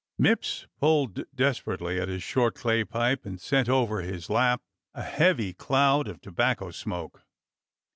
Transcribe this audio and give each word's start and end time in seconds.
Mipps 0.19 0.65
pulled 0.79 1.25
desperately 1.35 2.01
at 2.01 2.07
his 2.07 2.23
short 2.23 2.55
clay 2.55 2.83
pipe 2.83 3.23
and 3.23 3.39
sent 3.39 3.69
over 3.69 4.01
his 4.01 4.31
lap 4.31 4.63
a 4.95 5.03
heavy 5.03 5.53
cloud 5.53 6.07
of 6.07 6.19
tobacco 6.21 6.71
smoke. 6.71 7.23